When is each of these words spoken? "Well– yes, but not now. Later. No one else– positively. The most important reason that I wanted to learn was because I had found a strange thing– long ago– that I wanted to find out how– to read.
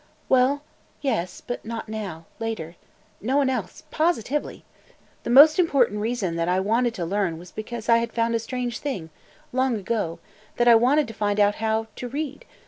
"Well– 0.29 0.63
yes, 1.03 1.43
but 1.45 1.63
not 1.63 1.87
now. 1.87 2.25
Later. 2.39 2.75
No 3.21 3.37
one 3.37 3.51
else– 3.51 3.83
positively. 3.91 4.65
The 5.21 5.29
most 5.29 5.59
important 5.59 5.99
reason 5.99 6.37
that 6.37 6.49
I 6.49 6.59
wanted 6.59 6.95
to 6.95 7.05
learn 7.05 7.37
was 7.37 7.51
because 7.51 7.87
I 7.87 7.97
had 7.97 8.11
found 8.11 8.33
a 8.33 8.39
strange 8.39 8.79
thing– 8.79 9.11
long 9.53 9.75
ago– 9.75 10.17
that 10.57 10.67
I 10.67 10.73
wanted 10.73 11.07
to 11.09 11.13
find 11.13 11.39
out 11.39 11.53
how– 11.61 11.85
to 11.97 12.07
read. 12.07 12.45